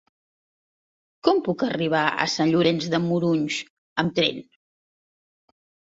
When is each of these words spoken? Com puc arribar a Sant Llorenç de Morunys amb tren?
Com 1.27 1.41
puc 1.49 1.65
arribar 1.67 2.01
a 2.23 2.27
Sant 2.37 2.53
Llorenç 2.55 2.89
de 2.95 3.03
Morunys 3.07 3.61
amb 4.05 4.19
tren? 4.21 4.45